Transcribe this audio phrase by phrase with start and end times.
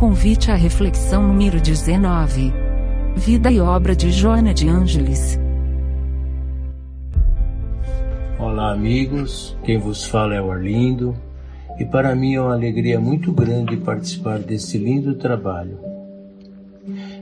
[0.00, 2.50] Convite à reflexão número 19.
[3.16, 5.38] Vida e obra de Joana de Ângeles.
[8.38, 9.54] Olá, amigos.
[9.62, 11.14] Quem vos fala é o Arlindo.
[11.78, 15.78] E para mim é uma alegria muito grande participar desse lindo trabalho.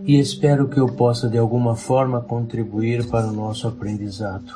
[0.07, 4.55] E espero que eu possa de alguma forma contribuir para o nosso aprendizado.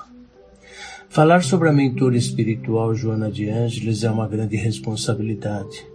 [1.08, 5.90] Falar sobre a mentora espiritual Joana de Ângeles é uma grande responsabilidade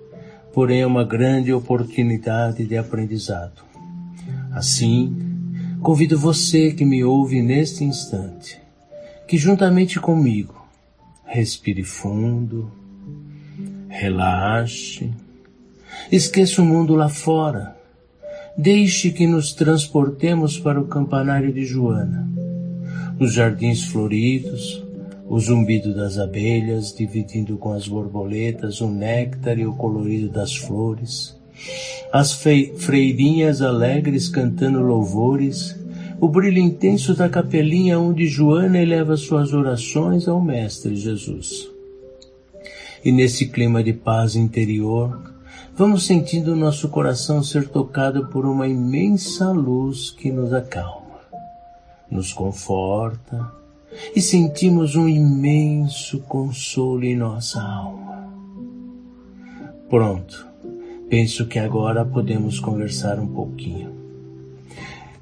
[0.57, 3.61] porém é uma grande oportunidade de aprendizado.
[4.51, 5.15] Assim,
[5.83, 8.59] convido você que me ouve neste instante,
[9.27, 10.65] que juntamente comigo
[11.23, 12.71] respire fundo,
[13.87, 15.11] relaxe,
[16.11, 17.77] esqueça o mundo lá fora,
[18.57, 22.27] deixe que nos transportemos para o campanário de Joana,
[23.19, 24.83] os jardins floridos,
[25.29, 31.35] o zumbido das abelhas dividindo com as borboletas o néctar e o colorido das flores,
[32.11, 35.75] as freirinhas alegres cantando louvores,
[36.19, 41.69] o brilho intenso da capelinha onde Joana eleva suas orações ao Mestre Jesus.
[43.03, 45.19] E nesse clima de paz interior,
[45.75, 51.19] vamos sentindo nosso coração ser tocado por uma imensa luz que nos acalma,
[52.09, 53.51] nos conforta,
[54.15, 58.27] e sentimos um imenso consolo em nossa alma.
[59.89, 60.45] Pronto,
[61.09, 63.95] penso que agora podemos conversar um pouquinho.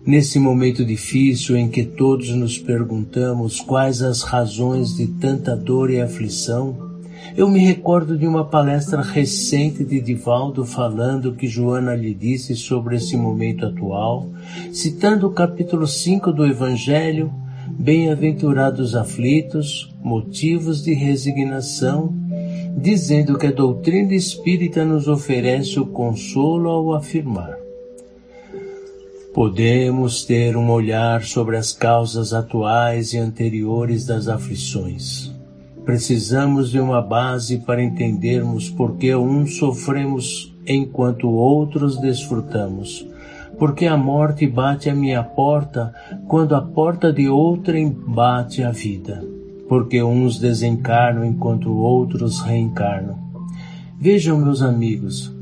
[0.06, 6.00] Nesse momento difícil em que todos nos perguntamos quais as razões de tanta dor e
[6.00, 6.96] aflição,
[7.36, 12.98] eu me recordo de uma palestra recente de Divaldo falando que Joana lhe disse sobre
[12.98, 14.30] esse momento atual,
[14.72, 17.34] citando o capítulo 5 do Evangelho,
[17.68, 22.14] Bem-aventurados aflitos, motivos de resignação,
[22.78, 27.58] dizendo que a doutrina espírita nos oferece o consolo ao afirmar.
[29.34, 35.34] Podemos ter um olhar sobre as causas atuais e anteriores das aflições.
[35.84, 43.06] Precisamos de uma base para entendermos por que uns sofremos enquanto outros desfrutamos
[43.58, 45.94] porque a morte bate à minha porta
[46.28, 49.24] quando a porta de outrem bate a vida,
[49.68, 53.18] porque uns desencarnam enquanto outros reencarnam.
[54.00, 55.34] Vejam, meus amigos,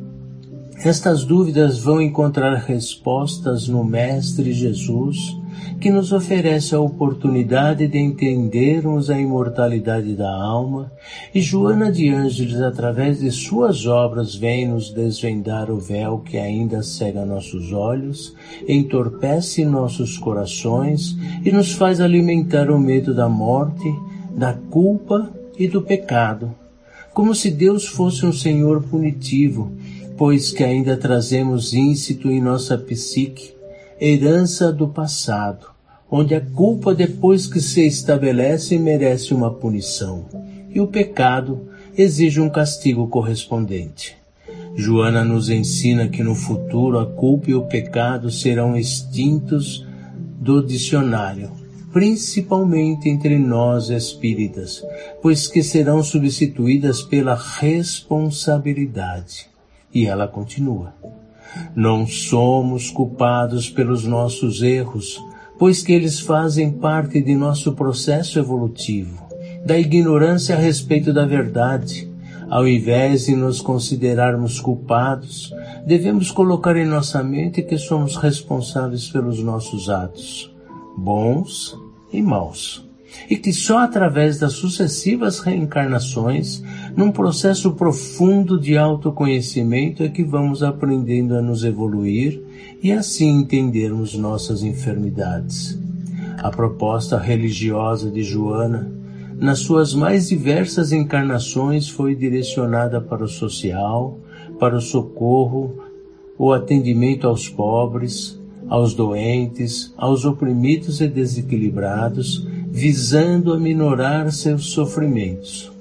[0.78, 5.35] estas dúvidas vão encontrar respostas no Mestre Jesus
[5.80, 10.91] que nos oferece a oportunidade de entendermos a imortalidade da alma,
[11.34, 16.81] e Joana de Ângeles, através de suas obras, vem nos desvendar o véu que ainda
[16.84, 18.36] cega nossos olhos,
[18.68, 23.94] entorpece nossos corações e nos faz alimentar o medo da morte,
[24.35, 26.53] da culpa e do pecado,
[27.14, 29.72] como se Deus fosse um Senhor punitivo,
[30.18, 33.53] pois que ainda trazemos íncito em nossa psique
[34.00, 35.68] herança do passado,
[36.09, 40.26] onde a culpa depois que se estabelece merece uma punição
[40.70, 41.68] e o pecado
[41.98, 44.16] exige um castigo correspondente.
[44.76, 49.86] Joana nos ensina que no futuro a culpa e o pecado serão extintos
[50.40, 51.52] do dicionário,
[51.92, 54.84] principalmente entre nós espíritas,
[55.22, 59.48] pois que serão substituídas pela responsabilidade.
[59.94, 60.96] E ela continua.
[61.75, 65.22] Não somos culpados pelos nossos erros,
[65.58, 69.25] pois que eles fazem parte de nosso processo evolutivo,
[69.66, 72.12] da ignorância a respeito da verdade.
[72.50, 75.53] Ao invés de nos considerarmos culpados,
[75.88, 80.53] devemos colocar em nossa mente que somos responsáveis pelos nossos atos,
[80.97, 81.75] bons
[82.12, 82.93] e maus
[83.29, 86.63] e que só através das sucessivas reencarnações,
[86.96, 92.41] num processo profundo de autoconhecimento, é que vamos aprendendo a nos evoluir
[92.81, 95.79] e assim entendermos nossas enfermidades.
[96.38, 98.91] A proposta religiosa de Joana,
[99.38, 104.20] nas suas mais diversas encarnações, foi direcionada para o social,
[104.59, 105.84] para o socorro,
[106.38, 115.72] o atendimento aos pobres, aos doentes, aos oprimidos e desequilibrados, visando aminorar seus sofrimentos.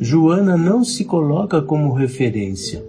[0.00, 2.82] Joana não se coloca como referência,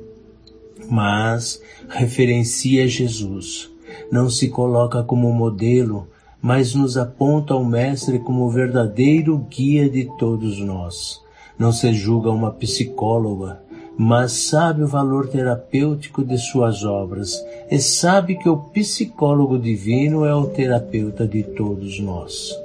[0.89, 3.69] mas referencia Jesus.
[4.09, 6.07] Não se coloca como modelo,
[6.41, 11.21] mas nos aponta ao Mestre como verdadeiro guia de todos nós.
[11.59, 13.61] Não se julga uma psicóloga,
[13.97, 17.35] mas sabe o valor terapêutico de suas obras
[17.69, 22.60] e sabe que o psicólogo divino é o terapeuta de todos nós.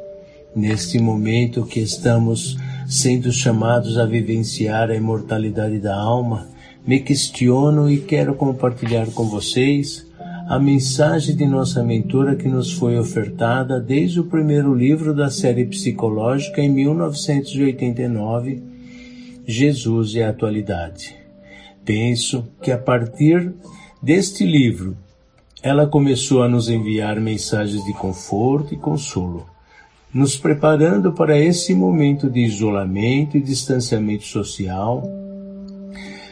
[0.57, 2.57] Neste momento que estamos
[2.89, 6.49] sendo chamados a vivenciar a imortalidade da alma,
[6.87, 10.07] me questiono e quero compartilhar com vocês
[10.49, 15.67] a mensagem de nossa mentora que nos foi ofertada desde o primeiro livro da série
[15.67, 18.63] psicológica em 1989,
[19.47, 21.15] Jesus e a Atualidade.
[21.85, 23.53] Penso que a partir
[24.03, 24.97] deste livro,
[25.63, 29.55] ela começou a nos enviar mensagens de conforto e consolo,
[30.17, 35.03] nos preparando para esse momento de isolamento e distanciamento social,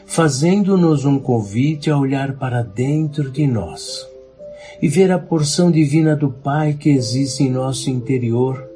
[0.07, 4.09] fazendo-nos um convite a olhar para dentro de nós
[4.81, 8.67] e ver a porção divina do Pai que existe em nosso interior,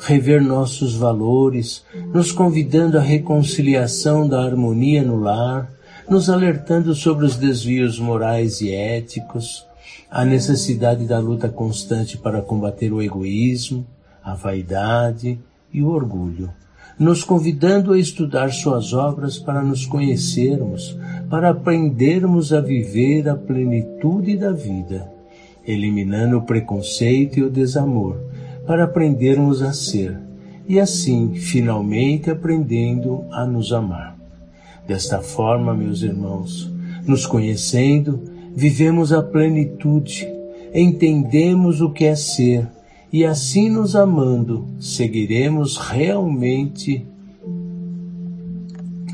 [0.00, 5.70] rever nossos valores, nos convidando à reconciliação da harmonia no lar,
[6.10, 9.64] nos alertando sobre os desvios morais e éticos,
[10.10, 13.86] a necessidade da luta constante para combater o egoísmo,
[14.26, 15.38] a vaidade
[15.72, 16.50] e o orgulho
[16.98, 20.96] nos convidando a estudar suas obras para nos conhecermos,
[21.28, 25.06] para aprendermos a viver a plenitude da vida,
[25.66, 28.18] eliminando o preconceito e o desamor,
[28.66, 30.18] para aprendermos a ser,
[30.66, 34.16] e assim, finalmente, aprendendo a nos amar.
[34.86, 36.72] Desta forma, meus irmãos,
[37.06, 38.22] nos conhecendo,
[38.54, 40.26] vivemos a plenitude,
[40.74, 42.66] entendemos o que é ser,
[43.16, 47.06] e assim nos amando, seguiremos realmente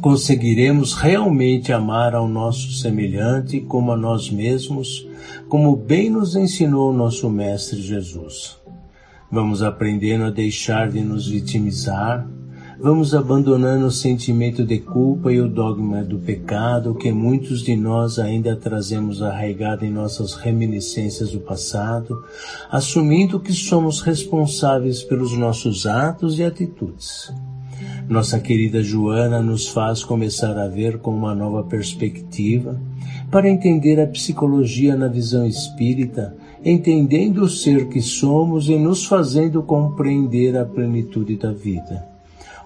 [0.01, 5.09] conseguiremos realmente amar ao nosso semelhante como a nós mesmos,
[5.49, 8.59] como bem nos ensinou nosso Mestre Jesus.
[9.31, 12.29] Vamos aprendendo a deixar de nos vitimizar,
[12.81, 18.19] Vamos abandonando o sentimento de culpa e o dogma do pecado que muitos de nós
[18.19, 22.25] ainda trazemos arraigado em nossas reminiscências do passado,
[22.71, 27.33] assumindo que somos responsáveis pelos nossos atos e atitudes.
[28.09, 32.81] Nossa querida Joana nos faz começar a ver com uma nova perspectiva,
[33.31, 36.35] para entender a psicologia na visão espírita,
[36.65, 42.12] entendendo o ser que somos e nos fazendo compreender a plenitude da vida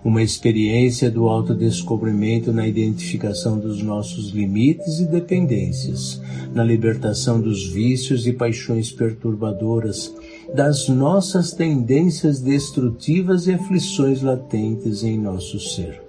[0.06, 6.22] uma experiência do autodescobrimento na identificação dos nossos limites e dependências,
[6.54, 10.14] na libertação dos vícios e paixões perturbadoras,
[10.54, 16.00] das nossas tendências destrutivas e aflições latentes em nosso ser.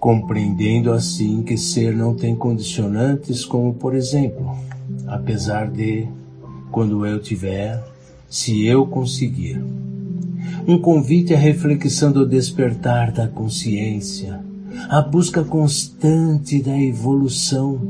[0.00, 4.56] Compreendendo assim que ser não tem condicionantes como, por exemplo,
[5.06, 6.08] apesar de,
[6.70, 7.84] quando eu tiver,
[8.30, 9.62] se eu conseguir
[10.66, 14.40] um convite à reflexão do despertar da consciência,
[14.88, 17.80] à busca constante da evolução,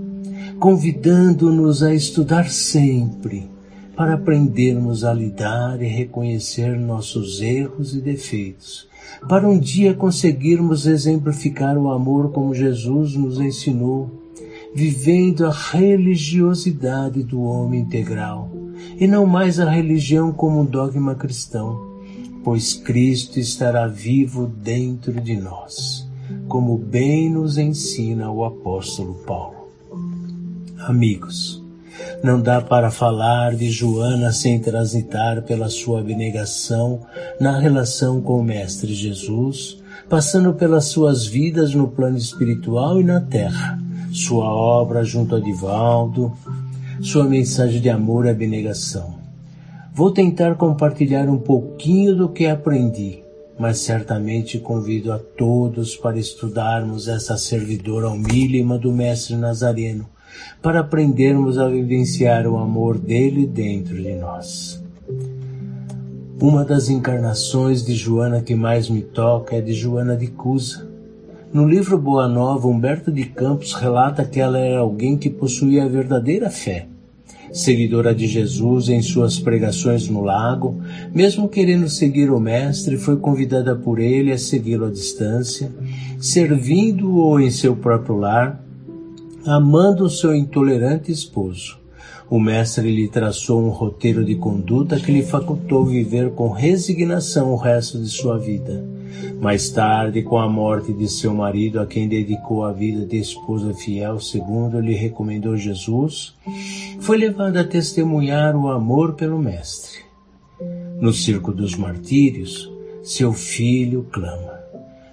[0.58, 3.48] convidando-nos a estudar sempre
[3.96, 8.86] para aprendermos a lidar e reconhecer nossos erros e defeitos,
[9.26, 14.10] para um dia conseguirmos exemplificar o amor como Jesus nos ensinou,
[14.74, 18.50] vivendo a religiosidade do homem integral
[19.00, 21.95] e não mais a religião como um dogma cristão
[22.46, 26.08] pois Cristo estará vivo dentro de nós,
[26.46, 29.68] como bem nos ensina o apóstolo Paulo.
[30.78, 31.60] Amigos,
[32.22, 37.00] não dá para falar de Joana sem transitar pela sua abnegação
[37.40, 43.20] na relação com o Mestre Jesus, passando pelas suas vidas no plano espiritual e na
[43.20, 43.76] terra,
[44.12, 46.32] sua obra junto a Divaldo,
[47.02, 49.25] sua mensagem de amor e abnegação.
[49.96, 53.22] Vou tentar compartilhar um pouquinho do que aprendi,
[53.58, 60.06] mas certamente convido a todos para estudarmos essa servidora humílima do Mestre Nazareno,
[60.60, 64.84] para aprendermos a vivenciar o amor dele dentro de nós.
[66.38, 70.86] Uma das encarnações de Joana que mais me toca é de Joana de Cusa.
[71.50, 75.88] No livro Boa Nova, Humberto de Campos relata que ela era alguém que possuía a
[75.88, 76.86] verdadeira fé
[77.56, 80.78] seguidora de Jesus em suas pregações no lago,
[81.14, 85.72] mesmo querendo seguir o Mestre, foi convidada por ele a segui-lo à distância,
[86.20, 88.62] servindo-o em seu próprio lar,
[89.46, 91.78] amando o seu intolerante esposo.
[92.28, 97.56] O mestre lhe traçou um roteiro de conduta que lhe facultou viver com resignação o
[97.56, 98.84] resto de sua vida.
[99.40, 103.74] Mais tarde, com a morte de seu marido, a quem dedicou a vida de esposa
[103.74, 106.34] fiel, segundo lhe recomendou Jesus,
[107.00, 110.00] foi levada a testemunhar o amor pelo Mestre.
[111.00, 112.70] No circo dos martírios,
[113.02, 114.58] seu filho clama: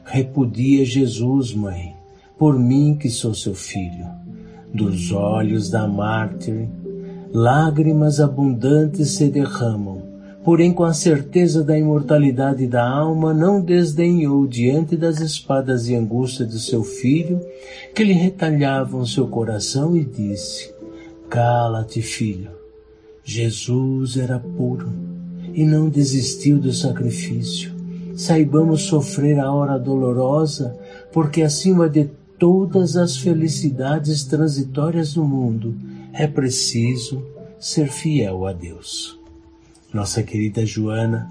[0.06, 1.96] Repudia Jesus, mãe,
[2.38, 4.08] por mim que sou seu filho.
[4.74, 6.68] Dos olhos da mártir,
[7.32, 10.03] lágrimas abundantes se derramam
[10.44, 16.46] porém com a certeza da imortalidade da alma, não desdenhou diante das espadas e angústia
[16.46, 17.40] de seu filho,
[17.96, 20.74] que lhe retalhavam seu coração, e disse:
[21.30, 22.52] Cala-te, filho.
[23.24, 24.90] Jesus era puro
[25.54, 27.72] e não desistiu do sacrifício.
[28.16, 30.78] Saibamos sofrer a hora dolorosa,
[31.12, 35.74] porque acima de todas as felicidades transitórias do mundo,
[36.12, 37.24] é preciso
[37.58, 39.23] ser fiel a Deus
[39.94, 41.30] nossa querida Joana,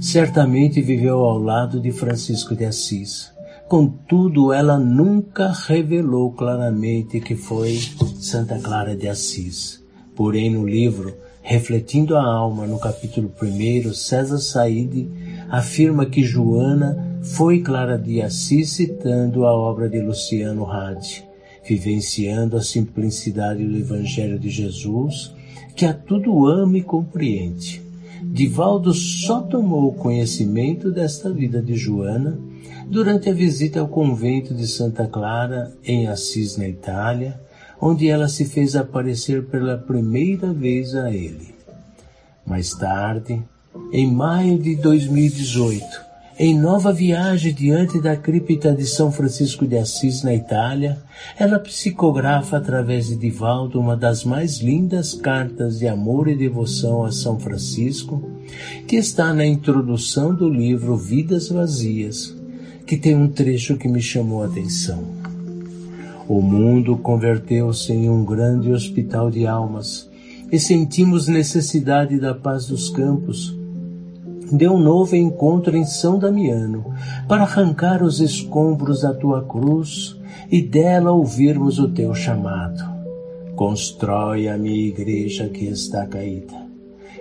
[0.00, 3.32] certamente viveu ao lado de Francisco de Assis.
[3.68, 7.78] Contudo, ela nunca revelou claramente que foi
[8.20, 9.82] Santa Clara de Assis.
[10.14, 11.14] Porém, no livro
[11.46, 15.10] Refletindo a Alma, no capítulo 1, César Said
[15.50, 21.22] afirma que Joana foi Clara de Assis citando a obra de Luciano Hadi,
[21.62, 25.33] vivenciando a simplicidade do Evangelho de Jesus
[25.74, 27.82] que a tudo ama e compreende.
[28.22, 32.38] Divaldo só tomou conhecimento desta vida de Joana
[32.86, 37.40] durante a visita ao convento de Santa Clara, em Assis, na Itália,
[37.80, 41.54] onde ela se fez aparecer pela primeira vez a ele.
[42.46, 43.42] Mais tarde,
[43.92, 46.03] em maio de 2018,
[46.36, 50.98] em nova viagem diante da cripta de São Francisco de Assis, na Itália,
[51.38, 57.12] ela psicografa através de Divaldo uma das mais lindas cartas de amor e devoção a
[57.12, 58.20] São Francisco,
[58.86, 62.34] que está na introdução do livro Vidas Vazias,
[62.84, 65.04] que tem um trecho que me chamou a atenção.
[66.28, 70.10] O mundo converteu-se em um grande hospital de almas
[70.50, 73.54] e sentimos necessidade da paz dos campos
[74.52, 76.94] de um novo encontro em São Damiano,
[77.28, 80.16] para arrancar os escombros da tua cruz
[80.50, 82.82] e dela ouvirmos o teu chamado.
[83.56, 86.54] Constrói a minha igreja que está caída.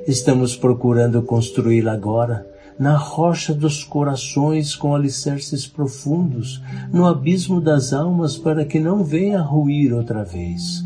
[0.07, 6.61] Estamos procurando construí-la agora, na rocha dos corações com alicerces profundos,
[6.91, 10.82] no abismo das almas, para que não venha ruir outra vez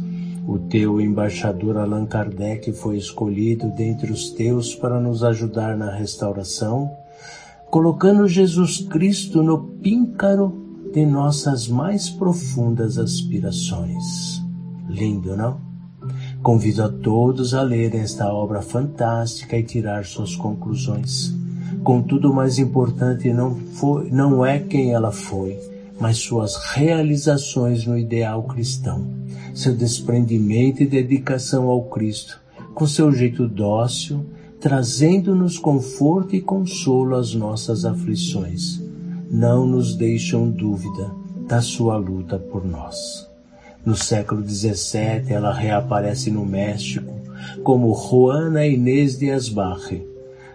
[0.48, 6.90] o teu embaixador Allan Kardec foi escolhido dentre os teus para nos ajudar na restauração,
[7.70, 14.42] colocando Jesus Cristo no píncaro de nossas mais profundas aspirações.
[14.88, 15.60] Lindo, não?
[16.42, 21.36] Convido a todos a lerem esta obra fantástica e tirar suas conclusões.
[21.84, 25.60] Contudo, o mais importante não, foi, não é quem ela foi,
[26.00, 29.08] mas suas realizações no ideal cristão,
[29.54, 32.40] seu desprendimento e dedicação ao Cristo,
[32.74, 34.26] com seu jeito dócil,
[34.60, 38.82] trazendo-nos conforto e consolo às nossas aflições,
[39.30, 41.12] não nos deixam dúvida
[41.48, 43.28] da sua luta por nós.
[43.86, 47.14] No século XVII, ela reaparece no México
[47.64, 50.06] como Juana Inês de Asbarre.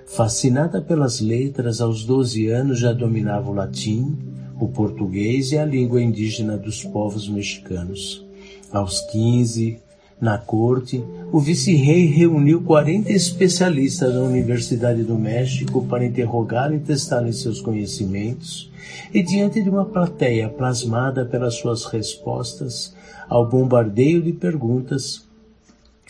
[0.06, 4.18] Fascinada pelas letras, aos 12 anos já dominava o latim,
[4.62, 8.24] o português e a língua indígena dos povos mexicanos.
[8.70, 9.80] Aos 15,
[10.20, 17.30] na corte, o vice-rei reuniu 40 especialistas da Universidade do México para interrogar e testar
[17.32, 18.70] seus conhecimentos,
[19.12, 22.94] e diante de uma plateia plasmada pelas suas respostas
[23.28, 25.26] ao bombardeio de perguntas,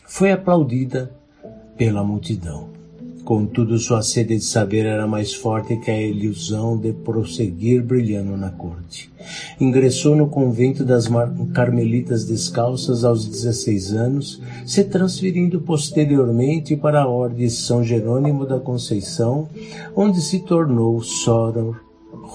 [0.07, 1.11] foi aplaudida
[1.79, 2.82] pela multidão.
[3.33, 8.51] Contudo, sua sede de saber era mais forte que a ilusão de prosseguir brilhando na
[8.51, 9.11] corte.
[9.59, 11.09] Ingressou no convento das
[11.55, 18.61] Carmelitas Descalças aos 16 anos, se transferindo posteriormente para a Ordem de São Jerônimo da
[18.61, 19.49] Conceição,
[19.97, 21.81] onde se tornou Soror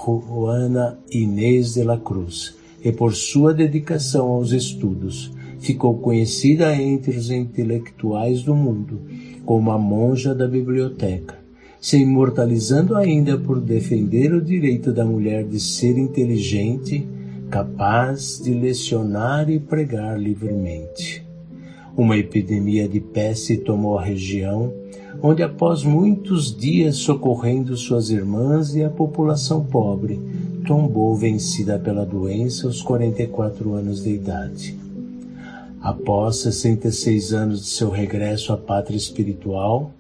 [0.04, 7.30] Juana Inês de la Cruz, e por sua dedicação aos estudos, ficou conhecida entre os
[7.30, 9.00] intelectuais do mundo
[9.48, 11.40] como a monja da biblioteca,
[11.80, 17.08] se imortalizando ainda por defender o direito da mulher de ser inteligente,
[17.50, 21.26] capaz de lecionar e pregar livremente.
[21.96, 24.74] Uma epidemia de peste tomou a região,
[25.24, 30.20] onde após muitos dias socorrendo suas irmãs e a população pobre,
[30.68, 34.77] tombou vencida pela doença aos 44 anos de idade.
[35.82, 39.92] Após 66 anos de seu regresso à pátria espiritual,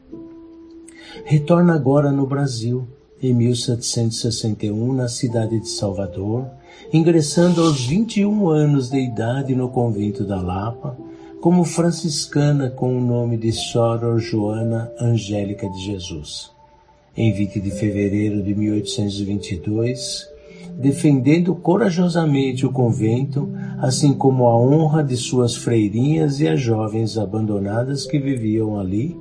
[1.23, 2.87] retorna agora no Brasil,
[3.21, 6.47] em 1761, na cidade de Salvador,
[6.91, 10.97] ingressando aos 21 anos de idade no convento da Lapa,
[11.41, 16.51] como franciscana com o nome de Soror Joana Angélica de Jesus.
[17.15, 20.27] Em 20 de fevereiro de 1822,
[20.77, 28.05] defendendo corajosamente o convento, assim como a honra de suas freirinhas e as jovens abandonadas
[28.05, 29.17] que viviam ali,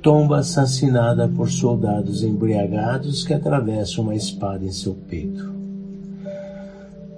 [0.00, 5.52] tomba assassinada por soldados embriagados que atravessam uma espada em seu peito.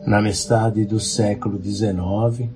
[0.06, 2.48] Na metade do século XIX,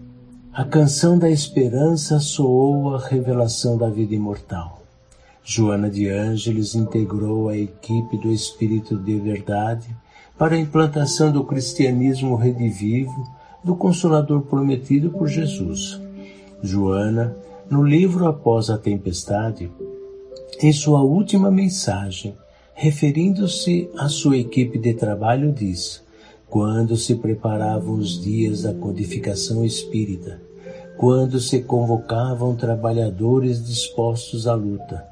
[0.52, 4.82] a canção da esperança soou a revelação da vida imortal.
[5.44, 9.86] Joana de Ângeles integrou a equipe do Espírito de Verdade
[10.38, 13.26] para a implantação do cristianismo redivivo
[13.64, 16.00] do Consolador prometido por Jesus.
[16.62, 17.36] Joana,
[17.70, 19.70] no livro Após a Tempestade,
[20.60, 22.36] em sua última mensagem,
[22.74, 26.02] referindo-se à sua equipe de trabalho, diz:
[26.48, 30.40] Quando se preparavam os dias da codificação espírita,
[30.96, 35.04] quando se convocavam trabalhadores dispostos à luta,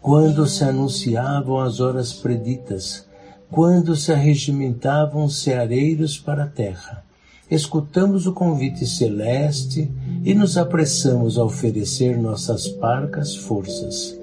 [0.00, 3.06] quando se anunciavam as horas preditas,
[3.50, 7.04] quando se arregimentavam ceareiros para a terra,
[7.50, 9.90] escutamos o convite celeste
[10.24, 14.16] e nos apressamos a oferecer nossas parcas forças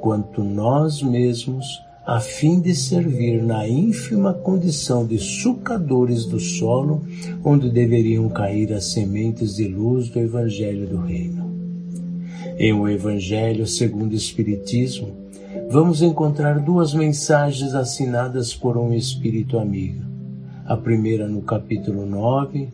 [0.00, 7.02] quanto nós mesmos, a fim de servir na ínfima condição de sucadores do solo
[7.44, 11.48] onde deveriam cair as sementes de luz do Evangelho do Reino.
[12.56, 15.27] Em o Evangelho segundo o Espiritismo,
[15.70, 20.02] vamos encontrar duas mensagens assinadas por um Espírito amigo.
[20.64, 22.70] A primeira no capítulo 9,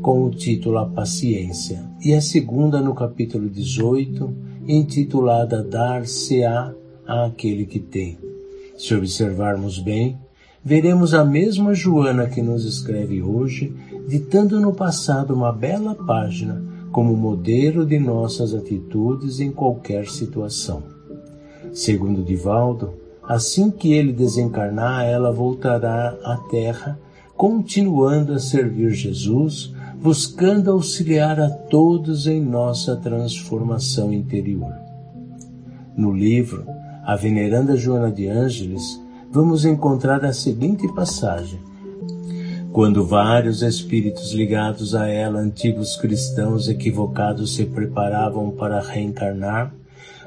[0.00, 4.34] com o título A Paciência, e a segunda no capítulo 18,
[4.66, 6.72] intitulada Dar-se-á
[7.06, 8.18] àquele que tem.
[8.78, 10.18] Se observarmos bem,
[10.64, 13.74] veremos a mesma Joana que nos escreve hoje,
[14.08, 21.01] ditando no passado uma bela página como modelo de nossas atitudes em qualquer situação.
[21.72, 26.98] Segundo Divaldo, assim que ele desencarnar, ela voltará à Terra,
[27.36, 34.74] continuando a servir Jesus buscando auxiliar a todos em nossa transformação interior.
[35.96, 36.66] No livro
[37.04, 39.00] A Veneranda Joana de Ângeles,
[39.30, 41.60] vamos encontrar a seguinte passagem.
[42.72, 49.72] Quando vários espíritos ligados a ela, antigos cristãos equivocados, se preparavam para reencarnar,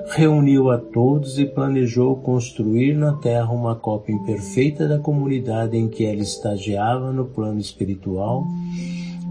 [0.09, 6.05] reuniu a todos e planejou construir na Terra uma cópia imperfeita da comunidade em que
[6.05, 8.45] ela estagiava no plano espiritual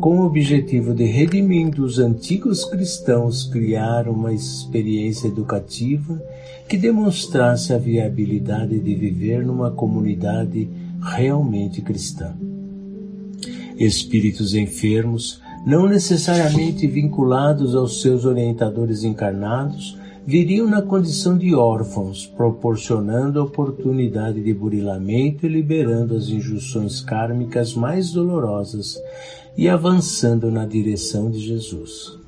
[0.01, 6.21] com o objetivo de redimindo os antigos cristãos criar uma experiência educativa
[6.69, 10.69] que demonstrasse a viabilidade de viver numa comunidade
[11.01, 12.35] realmente cristã.
[13.77, 23.43] Espíritos enfermos, não necessariamente vinculados aos seus orientadores encarnados, viriam na condição de órfãos, proporcionando
[23.43, 28.99] oportunidade de burilamento e liberando as injunções kármicas mais dolorosas
[29.57, 32.19] e avançando na direção de Jesus.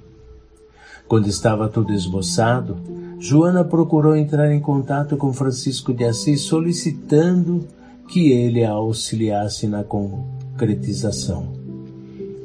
[1.09, 2.77] Quando estava tudo esboçado,
[3.19, 7.67] Joana procurou entrar em contato com Francisco de Assis solicitando
[8.09, 11.56] que ele a auxiliasse na concretização.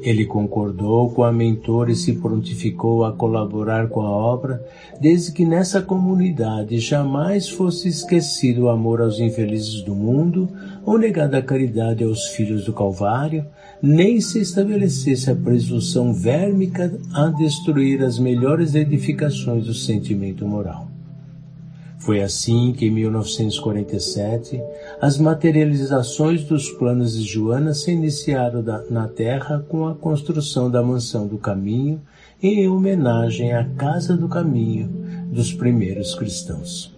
[0.02, 4.60] Ele concordou com a mentora e se prontificou a colaborar com a obra,
[5.00, 10.48] desde que nessa comunidade jamais fosse esquecido o amor aos infelizes do mundo
[10.84, 13.46] ou negada a caridade aos filhos do Calvário,
[13.80, 20.91] nem se estabelecesse a presunção vérmica a destruir as melhores edificações do sentimento moral.
[22.04, 24.60] Foi assim que, em 1947,
[25.00, 28.60] as materializações dos planos de Joana se iniciaram
[28.90, 32.02] na Terra com a construção da Mansão do Caminho
[32.42, 34.88] em homenagem à Casa do Caminho
[35.30, 36.92] dos primeiros cristãos.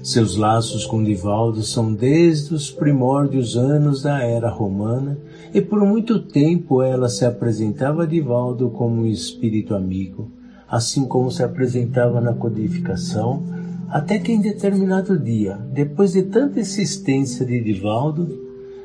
[0.00, 5.18] Seus laços com Divaldo são desde os primórdios anos da era romana
[5.52, 10.30] e por muito tempo ela se apresentava a Divaldo como um espírito amigo,
[10.68, 13.42] assim como se apresentava na codificação,
[13.88, 18.28] até que em determinado dia, depois de tanta insistência de Divaldo,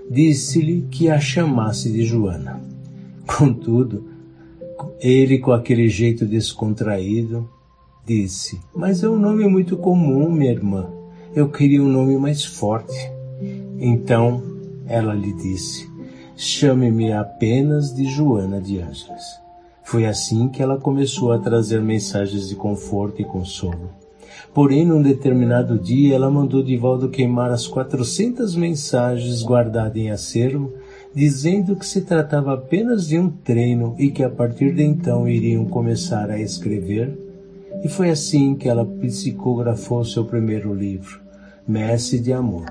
[0.10, 2.62] disse-lhe que a chamasse de Joana.
[3.26, 4.06] Contudo,
[5.00, 7.50] ele, com aquele jeito descontraído,
[8.06, 10.88] disse: Mas é um nome muito comum, minha irmã.
[11.36, 13.12] Eu queria um nome mais forte.
[13.80, 14.44] Então
[14.86, 15.90] ela lhe disse:
[16.36, 19.24] Chame-me apenas de Joana de Ângeles.
[19.84, 23.90] Foi assim que ela começou a trazer mensagens de conforto e consolo.
[24.54, 30.74] Porém, num determinado dia, ela mandou Divaldo queimar as 400 mensagens guardadas em acervo,
[31.14, 35.66] dizendo que se tratava apenas de um treino e que a partir de então iriam
[35.66, 37.18] começar a escrever.
[37.84, 41.20] E foi assim que ela psicografou seu primeiro livro,
[41.68, 42.66] Messe de Amor.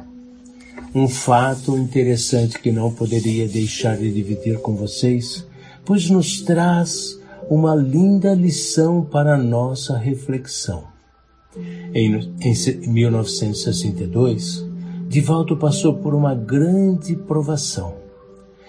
[0.95, 5.47] Um fato interessante que não poderia deixar de dividir com vocês
[5.85, 10.85] pois nos traz uma linda lição para nossa reflexão.
[11.93, 14.65] Em, em 1962,
[15.09, 17.95] Divaldo passou por uma grande provação,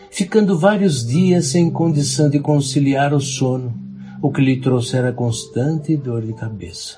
[0.10, 3.72] ficando vários dias sem condição de conciliar o sono,
[4.20, 6.98] o que lhe trouxera constante dor de cabeça.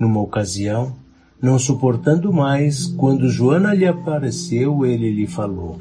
[0.00, 0.96] Numa ocasião,
[1.40, 5.78] não suportando mais, quando Joana lhe apareceu, ele lhe falou: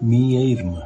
[0.00, 0.84] Minha irmã,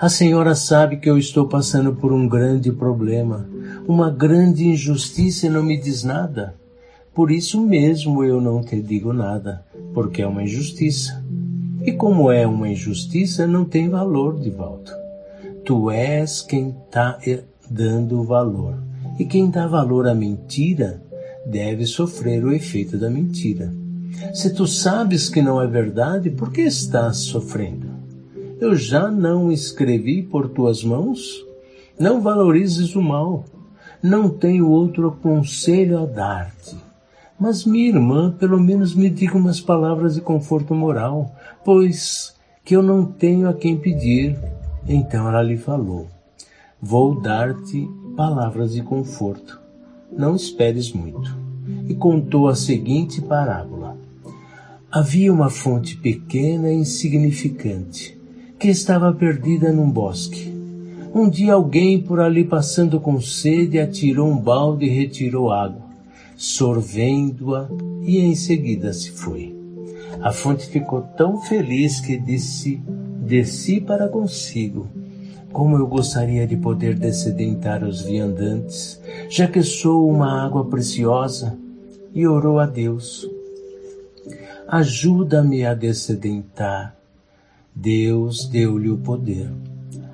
[0.00, 3.48] a senhora sabe que eu estou passando por um grande problema,
[3.86, 6.54] uma grande injustiça e não me diz nada.
[7.12, 11.20] Por isso mesmo eu não te digo nada, porque é uma injustiça.
[11.82, 14.96] E como é uma injustiça, não tem valor volta.
[15.64, 17.18] Tu és quem está
[17.68, 18.78] dando valor.
[19.18, 21.02] E quem dá valor à mentira
[21.44, 23.74] deve sofrer o efeito da mentira.
[24.32, 27.87] Se tu sabes que não é verdade, por que estás sofrendo?
[28.60, 31.46] Eu já não escrevi por tuas mãos?
[31.96, 33.44] Não valorizes o mal.
[34.02, 36.76] Não tenho outro conselho a dar-te.
[37.38, 41.32] Mas minha irmã, pelo menos me diga umas palavras de conforto moral,
[41.64, 44.36] pois que eu não tenho a quem pedir.
[44.88, 46.08] Então ela lhe falou:
[46.82, 49.60] Vou dar-te palavras de conforto.
[50.10, 51.32] Não esperes muito.
[51.88, 53.96] E contou a seguinte parábola.
[54.90, 58.17] Havia uma fonte pequena e insignificante
[58.58, 60.52] que estava perdida num bosque.
[61.14, 65.82] Um dia alguém por ali passando com sede atirou um balde e retirou água,
[66.36, 67.68] sorvendo-a
[68.02, 69.56] e em seguida se foi.
[70.20, 72.82] A fonte ficou tão feliz que disse,
[73.20, 74.88] desci para consigo.
[75.52, 81.56] Como eu gostaria de poder descedentar os viandantes, já que sou uma água preciosa,
[82.12, 83.28] e orou a Deus.
[84.66, 86.97] Ajuda-me a descedentar
[87.74, 89.50] Deus deu-lhe o poder.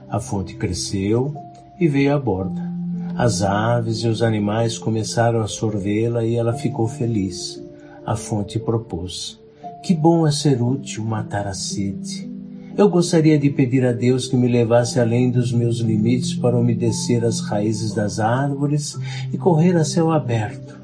[0.08, 1.34] A fonte cresceu
[1.80, 2.62] e veio à borda.
[3.16, 7.62] As aves e os animais começaram a sorvê-la e ela ficou feliz.
[8.04, 9.40] A fonte propôs:
[9.82, 12.30] Que bom é ser útil matar a sede.
[12.76, 17.24] Eu gostaria de pedir a Deus que me levasse além dos meus limites para umedecer
[17.24, 18.98] as raízes das árvores
[19.32, 20.76] e correr a céu aberto.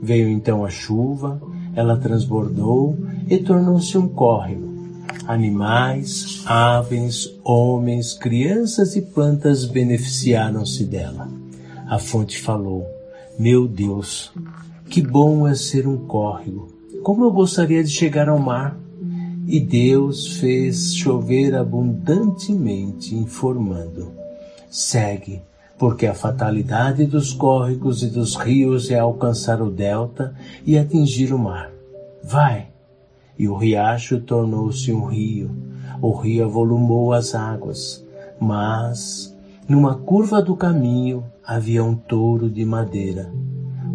[0.00, 1.40] Veio então a chuva,
[1.74, 2.96] ela transbordou
[3.26, 4.67] e tornou-se um córrego
[5.28, 11.28] Animais, aves, homens, crianças e plantas beneficiaram-se dela.
[11.86, 12.86] A fonte falou:
[13.38, 14.32] Meu Deus,
[14.88, 16.68] que bom é ser um córrego!
[17.02, 18.80] Como eu gostaria de chegar ao mar!
[19.46, 24.10] E Deus fez chover abundantemente, informando:
[24.70, 25.42] Segue,
[25.78, 31.38] porque a fatalidade dos córregos e dos rios é alcançar o delta e atingir o
[31.38, 31.70] mar.
[32.24, 32.67] Vai,
[33.38, 35.50] e o riacho tornou-se um rio.
[36.02, 38.04] O rio avolumou as águas,
[38.40, 39.36] mas
[39.68, 43.30] numa curva do caminho havia um touro de madeira.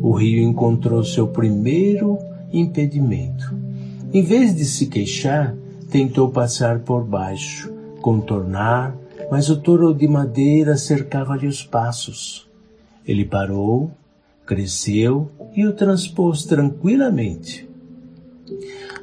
[0.01, 2.17] O rio encontrou seu primeiro
[2.51, 3.53] impedimento.
[4.13, 5.55] Em vez de se queixar,
[5.89, 8.95] tentou passar por baixo, contornar,
[9.31, 12.47] mas o touro de madeira cercava-lhe os passos.
[13.05, 13.91] Ele parou,
[14.45, 17.72] cresceu e o transpôs tranquilamente.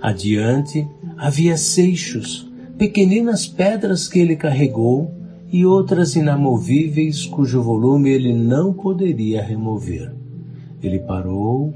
[0.00, 5.12] Adiante havia seixos, pequeninas pedras que ele carregou
[5.52, 10.12] e outras inamovíveis cujo volume ele não poderia remover.
[10.82, 11.74] Ele parou,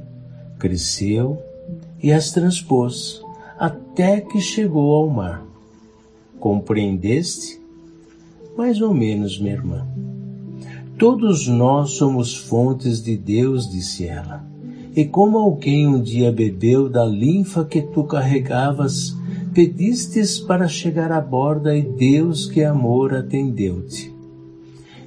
[0.59, 1.39] cresceu
[2.03, 3.21] e as transpôs
[3.59, 5.45] até que chegou ao mar.
[6.39, 7.61] Compreendeste?
[8.57, 9.87] Mais ou menos, minha irmã.
[10.99, 14.54] Todos nós somos fontes de Deus, disse ela.
[14.97, 19.17] E como alguém um dia bebeu da linfa que tu carregavas,
[19.53, 24.15] pedistes para chegar à borda e Deus que amor atendeu-te.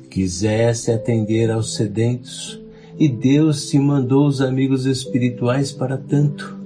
[0.10, 2.62] Quiseste atender aos sedentos
[3.00, 6.58] e Deus te mandou os amigos espirituais para tanto.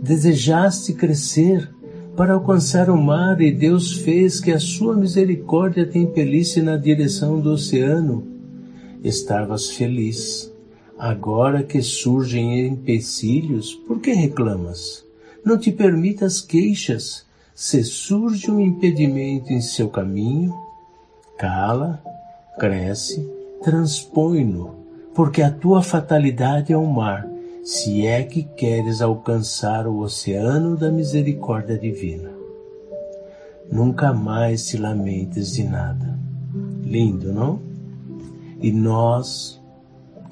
[0.00, 1.70] Desejaste crescer
[2.16, 7.38] para alcançar o mar e Deus fez que a sua misericórdia te impelisse na direção
[7.38, 8.26] do oceano.
[9.04, 10.55] Estavas feliz
[10.98, 15.04] Agora que surgem empecilhos, por que reclamas?
[15.44, 17.26] Não te permitas queixas.
[17.54, 20.54] Se surge um impedimento em seu caminho,
[21.38, 22.02] cala,
[22.58, 23.28] cresce,
[23.62, 24.74] transpõe-no,
[25.14, 27.28] porque a tua fatalidade é o mar,
[27.62, 32.30] se é que queres alcançar o oceano da misericórdia divina.
[33.70, 36.18] Nunca mais te lamentes de nada.
[36.82, 37.60] Lindo, não?
[38.60, 39.55] E nós,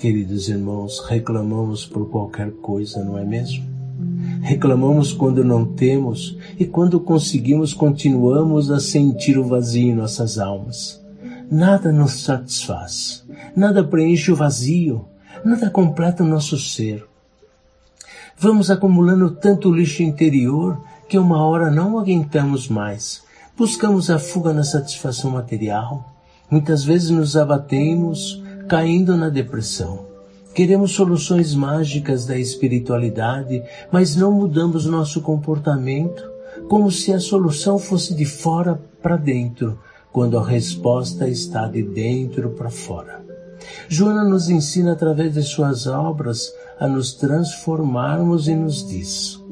[0.05, 3.65] Queridos irmãos, reclamamos por qualquer coisa, não é mesmo?
[4.43, 11.03] Reclamamos quando não temos e quando conseguimos continuamos a sentir o vazio em nossas almas.
[11.51, 13.25] Nada nos satisfaz,
[13.57, 15.07] nada preenche o vazio,
[15.43, 17.03] nada completa o nosso ser.
[18.37, 23.23] Vamos acumulando tanto lixo interior que uma hora não aguentamos mais.
[23.57, 26.13] Buscamos a fuga na satisfação material.
[26.51, 30.07] Muitas vezes nos abatemos, caindo na depressão.
[30.55, 36.23] Queremos soluções mágicas da espiritualidade, mas não mudamos nosso comportamento,
[36.69, 39.79] como se a solução fosse de fora para dentro,
[40.13, 43.25] quando a resposta está de dentro para fora.
[43.89, 49.43] Joana nos ensina através de suas obras a nos transformarmos e nos diz: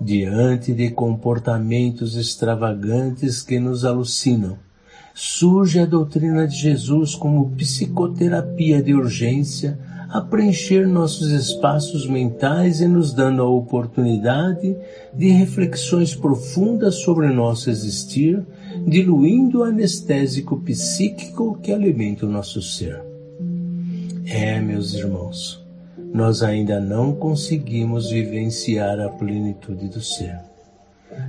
[0.00, 4.58] diante de comportamentos extravagantes que nos alucinam,
[5.14, 9.78] surge a doutrina de Jesus como psicoterapia de urgência
[10.12, 14.76] a preencher nossos espaços mentais e nos dando a oportunidade
[15.14, 18.44] de reflexões profundas sobre nosso existir,
[18.86, 23.02] diluindo o anestésico psíquico que alimenta o nosso ser.
[24.26, 25.64] É, meus irmãos,
[26.12, 30.38] nós ainda não conseguimos vivenciar a plenitude do ser.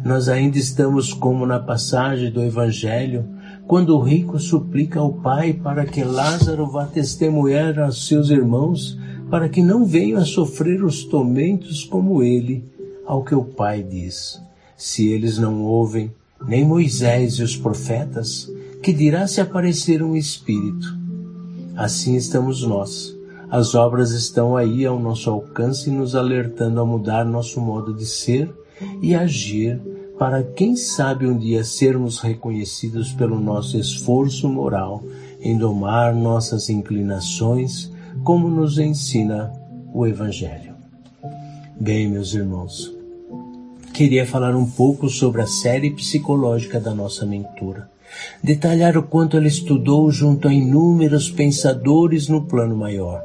[0.04, 3.26] Nós ainda estamos como na passagem do Evangelho,
[3.68, 8.98] quando o rico suplica ao Pai para que Lázaro vá testemunhar aos seus irmãos,
[9.30, 12.64] para que não venham a sofrer os tormentos como ele,
[13.06, 14.42] ao que o Pai diz:
[14.78, 16.12] Se eles não ouvem,
[16.46, 20.98] nem Moisés e os profetas, que dirá se aparecer um espírito?
[21.76, 23.16] Assim estamos nós.
[23.50, 28.54] As obras estão aí ao nosso alcance, nos alertando a mudar nosso modo de ser
[29.02, 29.80] e agir
[30.18, 35.04] para quem sabe um dia sermos reconhecidos pelo nosso esforço moral
[35.42, 37.92] em domar nossas inclinações,
[38.24, 39.52] como nos ensina
[39.94, 40.74] o Evangelho.
[41.80, 42.94] Bem, meus irmãos,
[43.94, 47.90] queria falar um pouco sobre a série psicológica da nossa mentora.
[48.44, 53.22] Detalhar o quanto ela estudou junto a inúmeros pensadores no plano maior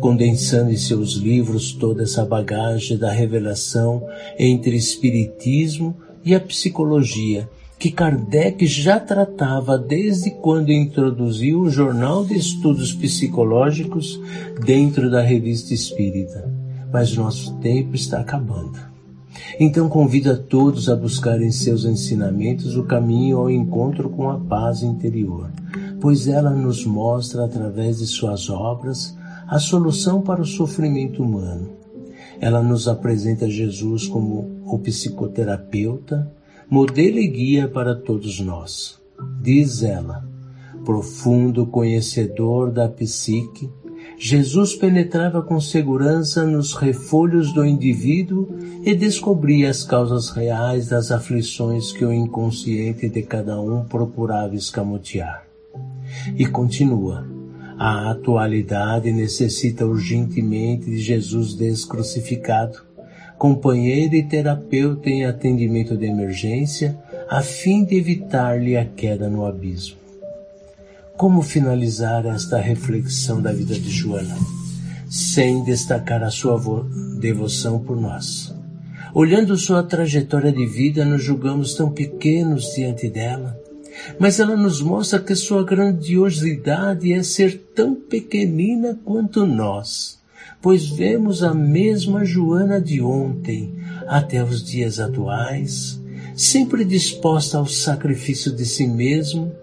[0.00, 4.02] condensando em seus livros toda essa bagagem da revelação
[4.38, 12.36] entre espiritismo e a psicologia, que Kardec já tratava desde quando introduziu o Jornal de
[12.36, 14.20] Estudos Psicológicos
[14.64, 16.52] dentro da Revista Espírita.
[16.92, 18.76] Mas nosso tempo está acabando.
[19.60, 24.40] Então convido a todos a buscar em seus ensinamentos o caminho ao encontro com a
[24.40, 25.52] paz interior,
[26.00, 31.70] pois ela nos mostra através de suas obras a solução para o sofrimento humano.
[32.40, 36.30] Ela nos apresenta Jesus como o psicoterapeuta,
[36.68, 39.00] modelo e guia para todos nós.
[39.40, 40.26] Diz ela,
[40.84, 43.70] profundo conhecedor da psique,
[44.18, 48.48] Jesus penetrava com segurança nos refolhos do indivíduo
[48.82, 55.46] e descobria as causas reais das aflições que o inconsciente de cada um procurava escamotear.
[56.36, 57.26] E continua,
[57.78, 62.85] a atualidade necessita urgentemente de Jesus descrucificado,
[63.38, 69.96] companheiro e terapeuta em atendimento de emergência, a fim de evitar-lhe a queda no abismo.
[71.16, 74.36] Como finalizar esta reflexão da vida de Joana,
[75.08, 76.60] sem destacar a sua
[77.18, 78.54] devoção por nós?
[79.14, 83.58] Olhando sua trajetória de vida, nos julgamos tão pequenos diante dela
[84.18, 90.15] mas ela nos mostra que sua grandiosidade é ser tão pequenina quanto nós,
[90.66, 93.72] pois vemos a mesma Joana de ontem
[94.04, 96.02] até os dias atuais,
[96.34, 99.54] sempre disposta ao sacrifício de si mesmo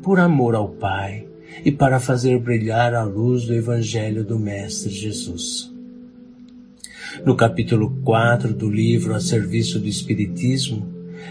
[0.00, 1.26] por amor ao Pai
[1.64, 5.74] e para fazer brilhar a luz do Evangelho do Mestre Jesus.
[7.26, 10.86] No capítulo 4 do livro A Serviço do Espiritismo,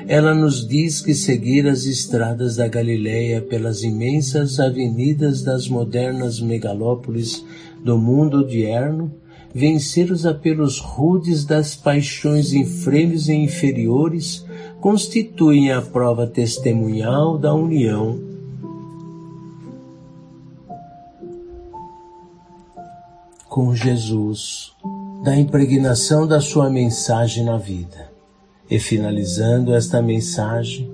[0.06, 7.46] ela nos diz que seguir as estradas da Galileia pelas imensas avenidas das modernas megalópolis
[7.84, 9.12] do mundo odierno,
[9.54, 14.46] vencer os apelos rudes das paixões infremes e inferiores,
[14.80, 18.28] constituem a prova testemunhal da união
[23.58, 24.72] com Jesus,
[25.24, 28.12] da impregnação da sua mensagem na vida.
[28.70, 30.88] E finalizando esta mensagem,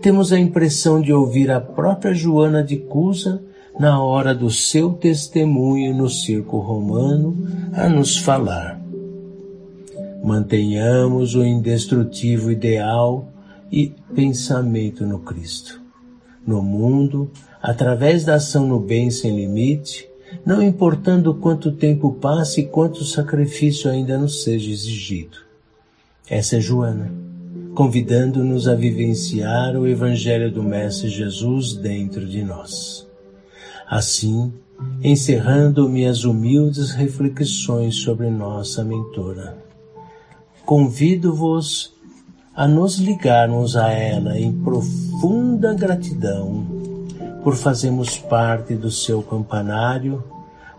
[0.00, 3.42] temos a impressão de ouvir a própria Joana de Cusa
[3.78, 7.36] na hora do seu testemunho no circo romano
[7.72, 8.80] a nos falar.
[10.22, 13.28] Mantenhamos o indestrutível ideal
[13.70, 15.82] e pensamento no Cristo.
[16.46, 20.08] No mundo, através da ação no bem sem limite,
[20.44, 25.38] não importando quanto tempo passe e quanto sacrifício ainda nos seja exigido.
[26.28, 27.12] Essa é Joana,
[27.74, 33.06] convidando-nos a vivenciar o Evangelho do Mestre Jesus dentro de nós.
[33.94, 34.52] Assim,
[35.04, 39.56] encerrando minhas humildes reflexões sobre nossa mentora.
[40.66, 41.94] convido-vos
[42.56, 46.66] a nos ligarmos a ela em profunda gratidão
[47.44, 50.24] por fazermos parte do seu campanário,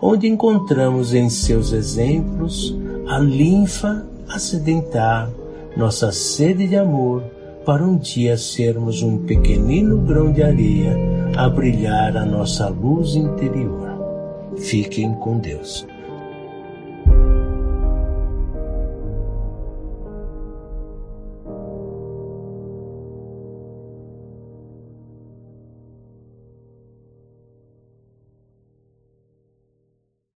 [0.01, 2.75] onde encontramos em seus exemplos
[3.07, 5.29] a linfa a
[5.77, 7.23] nossa sede de amor
[7.65, 14.55] para um dia sermos um pequenino grão de areia a brilhar a nossa luz interior.
[14.57, 15.85] Fiquem com Deus.